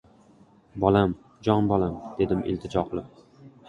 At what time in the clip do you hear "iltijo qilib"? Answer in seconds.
2.55-3.27